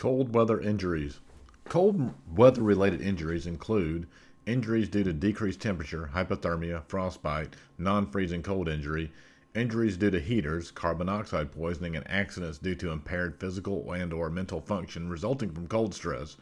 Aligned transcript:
Cold 0.00 0.34
weather 0.34 0.58
injuries. 0.58 1.20
Cold 1.66 2.14
weather 2.34 2.62
related 2.62 3.02
injuries 3.02 3.46
include 3.46 4.06
injuries 4.46 4.88
due 4.88 5.04
to 5.04 5.12
decreased 5.12 5.60
temperature, 5.60 6.08
hypothermia, 6.14 6.84
frostbite, 6.88 7.54
non 7.76 8.06
freezing 8.06 8.42
cold 8.42 8.66
injury, 8.66 9.12
injuries 9.54 9.98
due 9.98 10.10
to 10.10 10.18
heaters, 10.18 10.70
carbon 10.70 11.08
monoxide 11.08 11.52
poisoning, 11.52 11.96
and 11.96 12.08
accidents 12.08 12.56
due 12.56 12.74
to 12.76 12.92
impaired 12.92 13.38
physical 13.38 13.92
and 13.92 14.14
or 14.14 14.30
mental 14.30 14.62
function 14.62 15.10
resulting 15.10 15.50
from 15.50 15.66
cold 15.66 15.92
stress. 15.92 16.38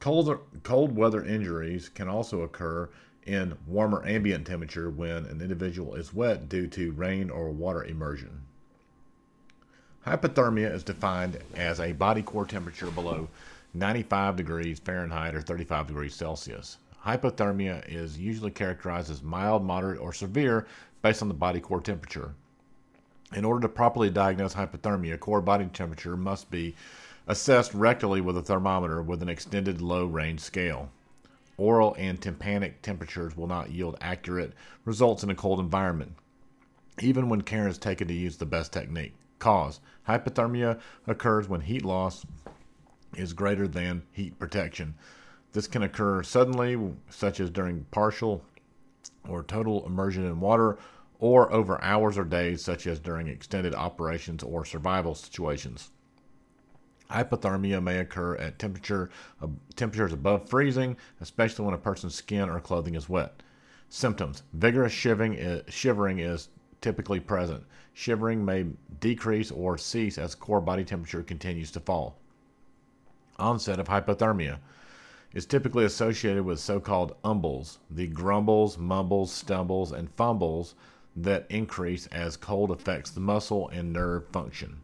Cold, 0.00 0.34
cold 0.62 0.96
weather 0.96 1.22
injuries 1.22 1.90
can 1.90 2.08
also 2.08 2.40
occur 2.40 2.88
in 3.26 3.58
warmer 3.66 4.02
ambient 4.06 4.46
temperature 4.46 4.88
when 4.88 5.26
an 5.26 5.42
individual 5.42 5.96
is 5.96 6.14
wet 6.14 6.48
due 6.48 6.66
to 6.68 6.92
rain 6.92 7.28
or 7.28 7.50
water 7.50 7.84
immersion. 7.84 8.46
Hypothermia 10.06 10.70
is 10.70 10.82
defined 10.82 11.38
as 11.54 11.80
a 11.80 11.92
body 11.92 12.20
core 12.20 12.44
temperature 12.44 12.90
below 12.90 13.26
95 13.72 14.36
degrees 14.36 14.78
Fahrenheit 14.78 15.34
or 15.34 15.40
35 15.40 15.86
degrees 15.86 16.14
Celsius. 16.14 16.76
Hypothermia 17.06 17.82
is 17.88 18.18
usually 18.18 18.50
characterized 18.50 19.10
as 19.10 19.22
mild, 19.22 19.64
moderate, 19.64 19.98
or 19.98 20.12
severe 20.12 20.66
based 21.00 21.22
on 21.22 21.28
the 21.28 21.34
body 21.34 21.58
core 21.58 21.80
temperature. 21.80 22.34
In 23.34 23.46
order 23.46 23.60
to 23.60 23.68
properly 23.68 24.10
diagnose 24.10 24.54
hypothermia, 24.54 25.18
core 25.18 25.40
body 25.40 25.64
temperature 25.72 26.18
must 26.18 26.50
be 26.50 26.74
assessed 27.26 27.72
rectally 27.72 28.20
with 28.20 28.36
a 28.36 28.42
thermometer 28.42 29.02
with 29.02 29.22
an 29.22 29.30
extended 29.30 29.80
low 29.80 30.04
range 30.04 30.40
scale. 30.40 30.90
Oral 31.56 31.96
and 31.98 32.20
tympanic 32.20 32.82
temperatures 32.82 33.38
will 33.38 33.46
not 33.46 33.70
yield 33.70 33.96
accurate 34.02 34.52
results 34.84 35.22
in 35.22 35.30
a 35.30 35.34
cold 35.34 35.60
environment, 35.60 36.12
even 37.00 37.30
when 37.30 37.40
care 37.40 37.68
is 37.68 37.78
taken 37.78 38.06
to 38.08 38.14
use 38.14 38.36
the 38.36 38.44
best 38.44 38.70
technique. 38.70 39.14
Cause 39.38 39.80
Hypothermia 40.08 40.80
occurs 41.06 41.48
when 41.48 41.62
heat 41.62 41.84
loss 41.84 42.24
is 43.16 43.32
greater 43.32 43.68
than 43.68 44.02
heat 44.12 44.38
protection. 44.38 44.94
This 45.52 45.66
can 45.66 45.82
occur 45.82 46.22
suddenly, 46.22 46.76
such 47.10 47.40
as 47.40 47.50
during 47.50 47.84
partial 47.90 48.44
or 49.28 49.42
total 49.42 49.86
immersion 49.86 50.24
in 50.24 50.40
water, 50.40 50.78
or 51.20 51.52
over 51.52 51.82
hours 51.82 52.18
or 52.18 52.24
days, 52.24 52.62
such 52.62 52.86
as 52.86 52.98
during 52.98 53.28
extended 53.28 53.74
operations 53.74 54.42
or 54.42 54.64
survival 54.64 55.14
situations. 55.14 55.90
Hypothermia 57.10 57.82
may 57.82 57.98
occur 57.98 58.34
at 58.36 58.58
temperature 58.58 59.10
uh, 59.40 59.46
temperatures 59.76 60.12
above 60.12 60.48
freezing, 60.48 60.96
especially 61.20 61.64
when 61.64 61.74
a 61.74 61.78
person's 61.78 62.14
skin 62.14 62.48
or 62.48 62.60
clothing 62.60 62.94
is 62.94 63.08
wet. 63.08 63.42
Symptoms: 63.88 64.42
Vigorous 64.52 64.92
shivering 64.92 65.34
is, 65.34 65.62
shivering 65.72 66.18
is 66.18 66.48
typically 66.84 67.18
present. 67.18 67.64
Shivering 67.94 68.44
may 68.44 68.66
decrease 69.00 69.50
or 69.50 69.78
cease 69.78 70.18
as 70.18 70.34
core 70.34 70.60
body 70.60 70.84
temperature 70.84 71.22
continues 71.22 71.70
to 71.70 71.80
fall. 71.80 72.18
Onset 73.38 73.80
of 73.80 73.88
hypothermia 73.88 74.58
is 75.32 75.46
typically 75.46 75.86
associated 75.86 76.44
with 76.44 76.60
so 76.60 76.78
called 76.78 77.16
umbles, 77.24 77.78
the 77.90 78.06
grumbles, 78.06 78.76
mumbles, 78.76 79.32
stumbles, 79.32 79.92
and 79.92 80.10
fumbles 80.10 80.74
that 81.16 81.46
increase 81.48 82.06
as 82.08 82.36
cold 82.36 82.70
affects 82.70 83.10
the 83.10 83.20
muscle 83.20 83.70
and 83.70 83.90
nerve 83.90 84.28
function. 84.28 84.82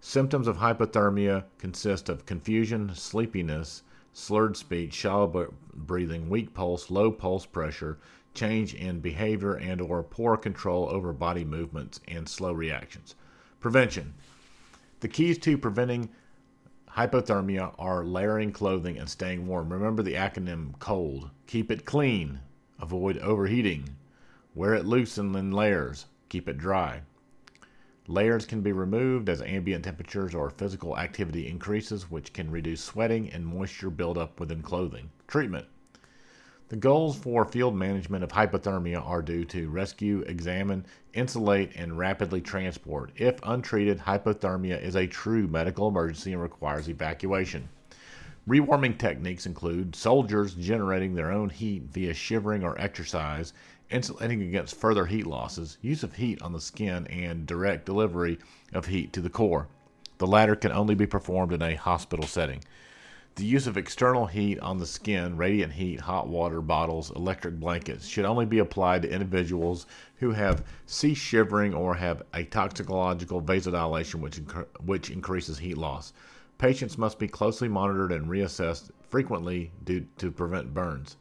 Symptoms 0.00 0.48
of 0.48 0.56
hypothermia 0.56 1.44
consist 1.58 2.08
of 2.08 2.26
confusion, 2.26 2.92
sleepiness, 2.96 3.84
slurred 4.12 4.56
speech, 4.56 4.92
shallow 4.92 5.54
breathing, 5.72 6.28
weak 6.28 6.52
pulse, 6.52 6.90
low 6.90 7.12
pulse 7.12 7.46
pressure, 7.46 7.96
change 8.34 8.74
in 8.74 9.00
behavior 9.00 9.54
and 9.54 9.80
or 9.80 10.02
poor 10.02 10.36
control 10.36 10.88
over 10.88 11.12
body 11.12 11.44
movements 11.44 12.00
and 12.08 12.28
slow 12.28 12.52
reactions. 12.52 13.14
Prevention. 13.60 14.14
The 15.00 15.08
keys 15.08 15.38
to 15.38 15.58
preventing 15.58 16.10
hypothermia 16.96 17.74
are 17.78 18.04
layering 18.04 18.52
clothing 18.52 18.98
and 18.98 19.08
staying 19.08 19.46
warm. 19.46 19.72
Remember 19.72 20.02
the 20.02 20.14
acronym 20.14 20.78
COLD. 20.78 21.30
Keep 21.46 21.70
it 21.70 21.84
clean. 21.84 22.40
Avoid 22.80 23.18
overheating. 23.18 23.96
Wear 24.54 24.74
it 24.74 24.84
loose 24.84 25.16
and 25.18 25.34
in 25.36 25.52
layers. 25.52 26.06
Keep 26.28 26.48
it 26.48 26.58
dry. 26.58 27.02
Layers 28.06 28.44
can 28.44 28.60
be 28.60 28.72
removed 28.72 29.28
as 29.28 29.40
ambient 29.42 29.84
temperatures 29.84 30.34
or 30.34 30.50
physical 30.50 30.98
activity 30.98 31.46
increases, 31.46 32.10
which 32.10 32.32
can 32.32 32.50
reduce 32.50 32.82
sweating 32.82 33.30
and 33.30 33.46
moisture 33.46 33.90
buildup 33.90 34.40
within 34.40 34.62
clothing. 34.62 35.10
Treatment. 35.28 35.66
The 36.70 36.76
goals 36.76 37.16
for 37.16 37.44
field 37.44 37.74
management 37.74 38.22
of 38.22 38.30
hypothermia 38.30 39.04
are 39.04 39.22
due 39.22 39.44
to 39.46 39.68
rescue, 39.68 40.20
examine, 40.20 40.86
insulate, 41.12 41.72
and 41.74 41.98
rapidly 41.98 42.40
transport. 42.40 43.10
If 43.16 43.40
untreated, 43.42 43.98
hypothermia 43.98 44.80
is 44.80 44.94
a 44.94 45.08
true 45.08 45.48
medical 45.48 45.88
emergency 45.88 46.32
and 46.32 46.40
requires 46.40 46.88
evacuation. 46.88 47.68
Rewarming 48.46 48.98
techniques 48.98 49.46
include 49.46 49.96
soldiers 49.96 50.54
generating 50.54 51.12
their 51.12 51.32
own 51.32 51.50
heat 51.50 51.88
via 51.90 52.14
shivering 52.14 52.62
or 52.62 52.80
exercise, 52.80 53.52
insulating 53.90 54.40
against 54.40 54.76
further 54.76 55.06
heat 55.06 55.26
losses, 55.26 55.76
use 55.82 56.04
of 56.04 56.14
heat 56.14 56.40
on 56.40 56.52
the 56.52 56.60
skin, 56.60 57.04
and 57.08 57.46
direct 57.46 57.84
delivery 57.84 58.38
of 58.72 58.86
heat 58.86 59.12
to 59.14 59.20
the 59.20 59.28
core. 59.28 59.66
The 60.18 60.28
latter 60.28 60.54
can 60.54 60.70
only 60.70 60.94
be 60.94 61.06
performed 61.06 61.52
in 61.52 61.62
a 61.62 61.74
hospital 61.74 62.28
setting. 62.28 62.62
The 63.36 63.44
use 63.46 63.66
of 63.66 63.76
external 63.76 64.26
heat 64.26 64.58
on 64.58 64.78
the 64.78 64.86
skin, 64.86 65.36
radiant 65.36 65.72
heat, 65.72 66.00
hot 66.00 66.28
water 66.28 66.60
bottles, 66.60 67.10
electric 67.10 67.58
blankets, 67.60 68.06
should 68.06 68.24
only 68.24 68.44
be 68.44 68.58
applied 68.58 69.02
to 69.02 69.10
individuals 69.10 69.86
who 70.16 70.32
have 70.32 70.64
ceased 70.84 71.22
shivering 71.22 71.72
or 71.72 71.94
have 71.94 72.30
paradoxical 72.32 73.40
vasodilation, 73.40 74.16
which, 74.16 74.42
inc- 74.42 74.66
which 74.84 75.10
increases 75.10 75.58
heat 75.58 75.78
loss. 75.78 76.12
Patients 76.58 76.98
must 76.98 77.18
be 77.18 77.28
closely 77.28 77.68
monitored 77.68 78.12
and 78.12 78.26
reassessed 78.26 78.90
frequently 79.08 79.70
due 79.84 80.06
to 80.18 80.30
prevent 80.30 80.74
burns. 80.74 81.16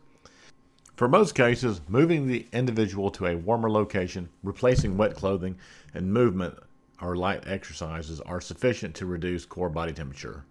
For 0.98 1.08
most 1.08 1.34
cases, 1.34 1.80
moving 1.88 2.28
the 2.28 2.46
individual 2.52 3.10
to 3.12 3.28
a 3.28 3.38
warmer 3.38 3.72
location, 3.72 4.28
replacing 4.44 4.98
wet 4.98 5.16
clothing, 5.16 5.58
and 5.94 6.12
movement 6.12 6.60
or 7.02 7.16
light 7.16 7.48
exercises 7.48 8.20
are 8.20 8.42
sufficient 8.42 8.96
to 8.96 9.06
reduce 9.06 9.46
core 9.46 9.70
body 9.70 9.94
temperature. 9.94 10.44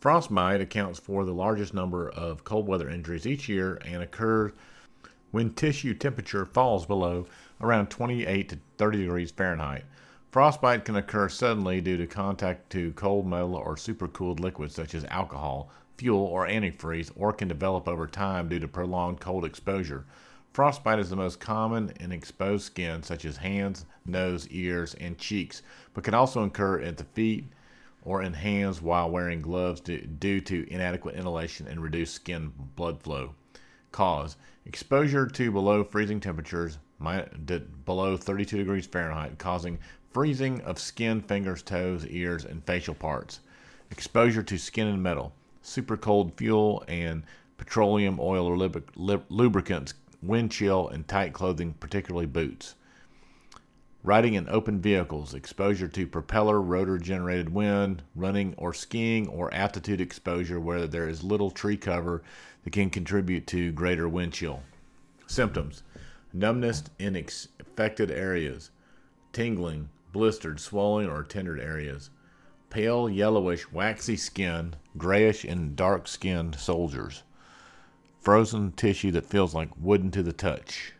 Frostbite 0.00 0.60
accounts 0.60 0.98
for 0.98 1.24
the 1.24 1.32
largest 1.32 1.72
number 1.72 2.10
of 2.10 2.44
cold 2.44 2.66
weather 2.66 2.88
injuries 2.88 3.26
each 3.26 3.48
year 3.48 3.80
and 3.84 4.02
occurs 4.02 4.52
when 5.30 5.50
tissue 5.50 5.94
temperature 5.94 6.44
falls 6.44 6.86
below 6.86 7.26
around 7.60 7.88
28 7.90 8.48
to 8.48 8.58
30 8.78 8.98
degrees 8.98 9.30
Fahrenheit. 9.30 9.84
Frostbite 10.30 10.84
can 10.84 10.96
occur 10.96 11.28
suddenly 11.28 11.80
due 11.80 11.96
to 11.96 12.06
contact 12.06 12.70
to 12.70 12.92
cold 12.92 13.26
metal 13.26 13.54
or 13.54 13.76
supercooled 13.76 14.40
liquids 14.40 14.74
such 14.74 14.94
as 14.94 15.04
alcohol, 15.04 15.70
fuel, 15.96 16.24
or 16.24 16.46
antifreeze, 16.46 17.10
or 17.16 17.32
can 17.32 17.48
develop 17.48 17.88
over 17.88 18.06
time 18.06 18.48
due 18.48 18.58
to 18.58 18.68
prolonged 18.68 19.20
cold 19.20 19.44
exposure. 19.44 20.04
Frostbite 20.52 21.00
is 21.00 21.10
the 21.10 21.16
most 21.16 21.40
common 21.40 21.92
in 21.98 22.12
exposed 22.12 22.64
skin, 22.64 23.02
such 23.02 23.24
as 23.24 23.36
hands, 23.36 23.86
nose, 24.06 24.46
ears, 24.48 24.94
and 24.94 25.18
cheeks, 25.18 25.62
but 25.94 26.04
can 26.04 26.14
also 26.14 26.44
occur 26.44 26.80
at 26.80 26.96
the 26.96 27.04
feet, 27.04 27.46
or 28.04 28.22
in 28.22 28.34
hands 28.34 28.82
while 28.82 29.10
wearing 29.10 29.40
gloves 29.40 29.80
due 29.80 30.40
to 30.40 30.72
inadequate 30.72 31.14
inhalation 31.14 31.66
and 31.66 31.82
reduced 31.82 32.14
skin 32.14 32.52
blood 32.76 33.00
flow. 33.02 33.34
Cause 33.92 34.36
exposure 34.66 35.26
to 35.26 35.50
below 35.50 35.82
freezing 35.82 36.20
temperatures, 36.20 36.78
below 37.84 38.16
32 38.16 38.58
degrees 38.58 38.86
Fahrenheit, 38.86 39.38
causing 39.38 39.78
freezing 40.10 40.60
of 40.62 40.78
skin, 40.78 41.20
fingers, 41.20 41.62
toes, 41.62 42.06
ears, 42.06 42.44
and 42.44 42.64
facial 42.64 42.94
parts. 42.94 43.40
Exposure 43.90 44.42
to 44.42 44.58
skin 44.58 44.86
and 44.86 45.02
metal, 45.02 45.32
super 45.62 45.96
cold 45.96 46.32
fuel, 46.36 46.84
and 46.88 47.22
petroleum, 47.56 48.18
oil, 48.20 48.46
or 48.46 48.56
lubricants, 49.28 49.94
wind 50.22 50.50
chill, 50.50 50.88
and 50.88 51.06
tight 51.08 51.32
clothing, 51.32 51.74
particularly 51.80 52.26
boots 52.26 52.74
Riding 54.06 54.34
in 54.34 54.50
open 54.50 54.82
vehicles, 54.82 55.32
exposure 55.32 55.88
to 55.88 56.06
propeller 56.06 56.60
rotor 56.60 56.98
generated 56.98 57.48
wind, 57.48 58.02
running 58.14 58.54
or 58.58 58.74
skiing, 58.74 59.26
or 59.28 59.52
altitude 59.54 59.98
exposure 59.98 60.60
where 60.60 60.86
there 60.86 61.08
is 61.08 61.24
little 61.24 61.50
tree 61.50 61.78
cover 61.78 62.22
that 62.64 62.74
can 62.74 62.90
contribute 62.90 63.46
to 63.46 63.72
greater 63.72 64.06
wind 64.06 64.34
chill. 64.34 64.62
Symptoms. 65.26 65.84
Numbness 66.34 66.82
in 66.98 67.16
affected 67.16 68.10
areas, 68.10 68.70
tingling, 69.32 69.88
blistered, 70.12 70.60
swollen, 70.60 71.08
or 71.08 71.22
tendered 71.22 71.58
areas, 71.58 72.10
pale, 72.68 73.08
yellowish, 73.08 73.72
waxy 73.72 74.16
skin, 74.16 74.74
grayish 74.98 75.44
and 75.44 75.76
dark 75.76 76.08
skinned 76.08 76.56
soldiers, 76.56 77.22
frozen 78.20 78.72
tissue 78.72 79.12
that 79.12 79.24
feels 79.24 79.54
like 79.54 79.70
wooden 79.78 80.10
to 80.10 80.22
the 80.22 80.34
touch 80.34 80.93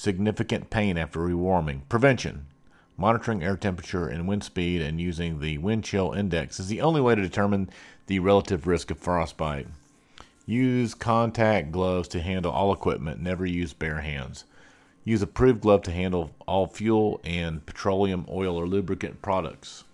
significant 0.00 0.70
pain 0.70 0.96
after 0.96 1.20
rewarming. 1.20 1.82
Prevention. 1.90 2.46
Monitoring 2.96 3.42
air 3.42 3.56
temperature 3.56 4.08
and 4.08 4.26
wind 4.26 4.42
speed 4.42 4.80
and 4.80 4.98
using 4.98 5.40
the 5.40 5.58
wind 5.58 5.84
chill 5.84 6.12
index 6.12 6.58
is 6.58 6.68
the 6.68 6.80
only 6.80 7.02
way 7.02 7.14
to 7.14 7.20
determine 7.20 7.68
the 8.06 8.18
relative 8.18 8.66
risk 8.66 8.90
of 8.90 8.98
frostbite. 8.98 9.66
Use 10.46 10.94
contact 10.94 11.70
gloves 11.70 12.08
to 12.08 12.20
handle 12.20 12.50
all 12.50 12.72
equipment, 12.72 13.20
never 13.20 13.44
use 13.44 13.74
bare 13.74 14.00
hands. 14.00 14.44
Use 15.04 15.20
approved 15.20 15.60
glove 15.60 15.82
to 15.82 15.92
handle 15.92 16.30
all 16.48 16.66
fuel 16.66 17.20
and 17.22 17.64
petroleum, 17.66 18.24
oil, 18.30 18.56
or 18.56 18.66
lubricant 18.66 19.20
products. 19.20 19.84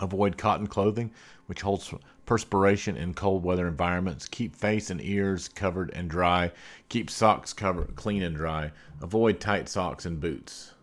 Avoid 0.00 0.38
cotton 0.38 0.66
clothing, 0.66 1.10
which 1.46 1.60
holds 1.60 1.92
perspiration 2.30 2.96
in 2.96 3.12
cold 3.12 3.42
weather 3.42 3.66
environments. 3.66 4.28
Keep 4.28 4.54
face 4.54 4.88
and 4.88 5.02
ears 5.02 5.48
covered 5.48 5.90
and 5.92 6.08
dry. 6.08 6.52
Keep 6.88 7.10
socks 7.10 7.52
covered 7.52 7.96
clean 7.96 8.22
and 8.22 8.36
dry. 8.36 8.70
Avoid 9.02 9.40
tight 9.40 9.68
socks 9.68 10.06
and 10.06 10.20
boots. 10.20 10.74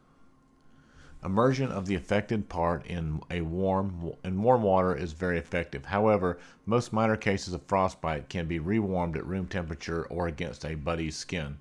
Immersion 1.23 1.71
of 1.71 1.85
the 1.85 1.95
affected 1.95 2.49
part 2.49 2.85
in 2.85 3.21
a 3.31 3.39
warm 3.39 4.11
in 4.25 4.43
warm 4.43 4.61
water 4.61 4.93
is 4.93 5.13
very 5.13 5.37
effective. 5.37 5.85
However, 5.85 6.37
most 6.65 6.91
minor 6.91 7.15
cases 7.15 7.53
of 7.53 7.63
frostbite 7.63 8.27
can 8.27 8.45
be 8.45 8.59
rewarmed 8.59 9.15
at 9.15 9.25
room 9.25 9.47
temperature 9.47 10.03
or 10.07 10.27
against 10.27 10.65
a 10.65 10.75
buddy's 10.75 11.15
skin. 11.15 11.59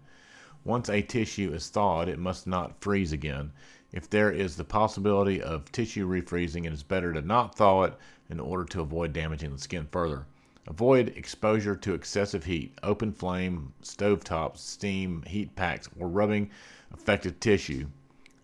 Once 0.65 0.91
a 0.91 1.01
tissue 1.01 1.53
is 1.53 1.69
thawed, 1.69 2.09
it 2.09 2.19
must 2.19 2.45
not 2.45 2.81
freeze 2.81 3.13
again. 3.13 3.53
If 3.97 4.11
there 4.11 4.31
is 4.31 4.57
the 4.57 4.63
possibility 4.63 5.41
of 5.41 5.73
tissue 5.73 6.07
refreezing, 6.07 6.67
it 6.67 6.73
is 6.75 6.83
better 6.83 7.15
to 7.15 7.23
not 7.23 7.55
thaw 7.55 7.85
it 7.85 7.95
in 8.29 8.39
order 8.39 8.67
to 8.67 8.83
avoid 8.83 9.15
damaging 9.15 9.53
the 9.53 9.59
skin 9.59 9.89
further. 9.91 10.27
Avoid 10.67 11.15
exposure 11.17 11.75
to 11.77 11.95
excessive 11.95 12.45
heat, 12.45 12.77
open 12.83 13.11
flame, 13.11 13.73
stove 13.81 14.23
tops, 14.23 14.61
steam, 14.61 15.23
heat 15.23 15.57
packs, 15.57 15.89
or 15.99 16.09
rubbing 16.09 16.51
affected 16.93 17.41
tissue. 17.41 17.87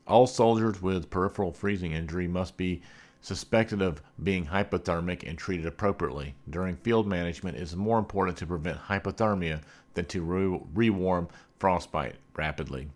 All 0.08 0.26
soldiers 0.26 0.80
with 0.80 1.10
peripheral 1.10 1.52
freezing 1.52 1.92
injury 1.92 2.26
must 2.26 2.56
be 2.56 2.80
suspected 3.20 3.82
of 3.82 4.00
being 4.22 4.46
hypothermic 4.46 5.22
and 5.28 5.36
treated 5.36 5.66
appropriately. 5.66 6.34
During 6.48 6.76
field 6.76 7.06
management, 7.06 7.58
it 7.58 7.62
is 7.62 7.76
more 7.76 7.98
important 7.98 8.38
to 8.38 8.46
prevent 8.46 8.78
hypothermia 8.78 9.60
than 9.92 10.06
to 10.06 10.22
re- 10.22 10.60
rewarm 10.72 11.28
frostbite 11.58 12.16
rapidly. 12.36 12.88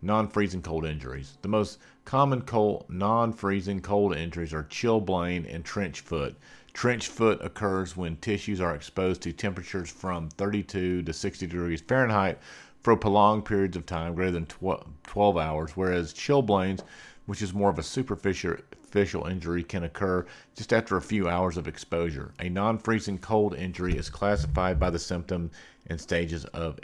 Non-freezing 0.00 0.62
cold 0.62 0.84
injuries. 0.84 1.38
The 1.42 1.48
most 1.48 1.78
common 2.04 2.42
cold, 2.42 2.86
non-freezing 2.88 3.80
cold 3.80 4.16
injuries 4.16 4.54
are 4.54 4.64
chilblain 4.64 5.52
and 5.52 5.64
trench 5.64 6.00
foot. 6.00 6.36
Trench 6.72 7.08
foot 7.08 7.44
occurs 7.44 7.96
when 7.96 8.16
tissues 8.16 8.60
are 8.60 8.74
exposed 8.74 9.22
to 9.22 9.32
temperatures 9.32 9.90
from 9.90 10.28
32 10.30 11.02
to 11.02 11.12
60 11.12 11.46
degrees 11.46 11.80
Fahrenheit 11.80 12.38
for 12.82 12.96
prolonged 12.96 13.44
periods 13.44 13.76
of 13.76 13.84
time 13.84 14.14
greater 14.14 14.30
than 14.30 14.46
12 14.46 15.36
hours, 15.36 15.72
whereas 15.76 16.14
chilblains, 16.14 16.80
which 17.26 17.42
is 17.42 17.52
more 17.52 17.68
of 17.68 17.78
a 17.78 17.82
superficial 17.82 19.26
injury, 19.26 19.64
can 19.64 19.82
occur 19.82 20.24
just 20.54 20.72
after 20.72 20.96
a 20.96 21.02
few 21.02 21.28
hours 21.28 21.56
of 21.56 21.66
exposure. 21.66 22.32
A 22.38 22.48
non 22.48 22.78
freezing 22.78 23.18
cold 23.18 23.56
injury 23.56 23.96
is 23.96 24.08
classified 24.08 24.78
by 24.78 24.90
the 24.90 24.98
symptoms 24.98 25.50
and 25.88 26.00
stages 26.00 26.44
of, 26.46 26.78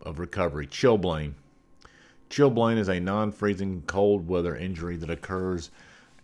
of 0.00 0.18
recovery. 0.18 0.66
Chilblain. 0.66 1.34
Chilblain 2.34 2.78
is 2.78 2.88
a 2.88 2.98
non 2.98 3.30
freezing 3.30 3.84
cold 3.86 4.26
weather 4.26 4.56
injury 4.56 4.96
that 4.96 5.08
occurs 5.08 5.70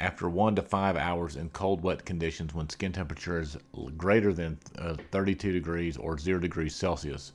after 0.00 0.28
one 0.28 0.56
to 0.56 0.62
five 0.62 0.96
hours 0.96 1.36
in 1.36 1.50
cold, 1.50 1.84
wet 1.84 2.04
conditions 2.04 2.52
when 2.52 2.68
skin 2.68 2.90
temperature 2.90 3.38
is 3.38 3.56
greater 3.96 4.32
than 4.32 4.58
uh, 4.76 4.96
32 5.12 5.52
degrees 5.52 5.96
or 5.96 6.18
0 6.18 6.40
degrees 6.40 6.74
Celsius. 6.74 7.30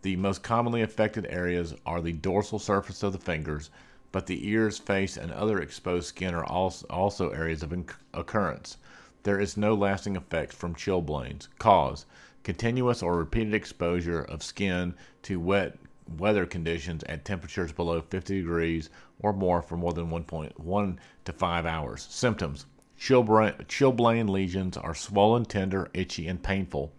The 0.00 0.16
most 0.16 0.42
commonly 0.42 0.80
affected 0.80 1.26
areas 1.28 1.74
are 1.84 2.00
the 2.00 2.14
dorsal 2.14 2.58
surface 2.58 3.02
of 3.02 3.12
the 3.12 3.18
fingers, 3.18 3.68
but 4.10 4.26
the 4.26 4.48
ears, 4.48 4.78
face, 4.78 5.18
and 5.18 5.30
other 5.30 5.60
exposed 5.60 6.06
skin 6.06 6.32
are 6.32 6.46
also 6.46 7.28
areas 7.28 7.62
of 7.62 7.74
occurrence. 8.14 8.78
There 9.24 9.38
is 9.38 9.58
no 9.58 9.74
lasting 9.74 10.16
effect 10.16 10.54
from 10.54 10.74
chilblains. 10.74 11.48
Cause 11.58 12.06
continuous 12.42 13.02
or 13.02 13.18
repeated 13.18 13.52
exposure 13.52 14.22
of 14.22 14.42
skin 14.42 14.94
to 15.24 15.38
wet 15.38 15.76
weather 16.18 16.46
conditions 16.46 17.02
at 17.04 17.24
temperatures 17.24 17.72
below 17.72 18.00
50 18.00 18.40
degrees 18.40 18.90
or 19.20 19.32
more 19.32 19.62
for 19.62 19.76
more 19.76 19.92
than 19.92 20.10
1.1 20.10 20.96
to 21.24 21.32
5 21.32 21.66
hours. 21.66 22.06
Symptoms 22.10 22.66
Chilblain 22.98 24.28
lesions 24.28 24.76
are 24.76 24.94
swollen, 24.94 25.44
tender, 25.44 25.90
itchy, 25.92 26.28
and 26.28 26.42
painful. 26.42 26.92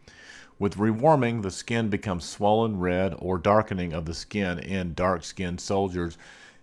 With 0.59 0.77
rewarming, 0.77 1.41
the 1.41 1.51
skin 1.51 1.89
becomes 1.89 2.25
swollen, 2.25 2.79
red, 2.79 3.15
or 3.17 3.37
darkening 3.37 3.93
of 3.93 4.05
the 4.05 4.13
skin 4.13 4.59
in 4.59 4.93
dark 4.93 5.23
skinned 5.23 5.59
soldiers 5.59 6.17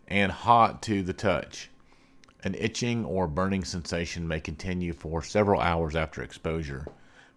and 0.08 0.32
hot 0.32 0.82
to 0.82 1.02
the 1.02 1.12
touch. 1.12 1.70
An 2.44 2.54
itching 2.56 3.04
or 3.04 3.26
burning 3.26 3.64
sensation 3.64 4.26
may 4.26 4.40
continue 4.40 4.92
for 4.92 5.22
several 5.22 5.60
hours 5.60 5.94
after 5.94 6.22
exposure. 6.22 6.86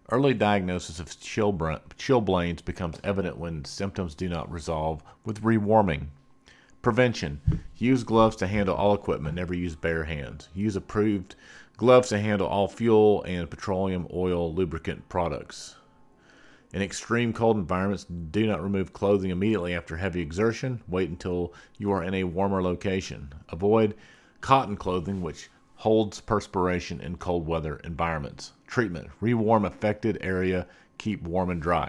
Early 0.08 0.34
diagnosis 0.34 1.00
of 1.00 1.08
chilblains 1.08 2.64
becomes 2.64 3.00
evident 3.02 3.38
when 3.38 3.64
symptoms 3.64 4.14
do 4.14 4.28
not 4.28 4.50
resolve 4.50 5.02
with 5.24 5.42
rewarming. 5.42 6.10
Prevention 6.80 7.64
Use 7.76 8.04
gloves 8.04 8.36
to 8.36 8.46
handle 8.46 8.76
all 8.76 8.94
equipment, 8.94 9.34
never 9.34 9.52
use 9.52 9.74
bare 9.74 10.04
hands. 10.04 10.48
Use 10.54 10.76
approved 10.76 11.34
gloves 11.76 12.10
to 12.10 12.20
handle 12.20 12.46
all 12.46 12.68
fuel 12.68 13.24
and 13.24 13.50
petroleum 13.50 14.06
oil 14.14 14.54
lubricant 14.54 15.08
products. 15.08 15.74
In 16.72 16.82
extreme 16.82 17.32
cold 17.32 17.56
environments, 17.56 18.04
do 18.04 18.46
not 18.46 18.62
remove 18.62 18.92
clothing 18.92 19.32
immediately 19.32 19.74
after 19.74 19.96
heavy 19.96 20.20
exertion. 20.20 20.82
Wait 20.86 21.08
until 21.08 21.52
you 21.78 21.90
are 21.90 22.04
in 22.04 22.14
a 22.14 22.22
warmer 22.22 22.62
location. 22.62 23.32
Avoid 23.48 23.96
cotton 24.40 24.76
clothing, 24.76 25.20
which 25.20 25.50
holds 25.76 26.20
perspiration 26.20 27.00
in 27.00 27.16
cold 27.16 27.46
weather 27.46 27.76
environments. 27.84 28.52
Treatment 28.66 29.08
Rewarm 29.20 29.64
affected 29.64 30.18
area, 30.20 30.66
keep 30.98 31.22
warm 31.22 31.50
and 31.50 31.60
dry. 31.60 31.84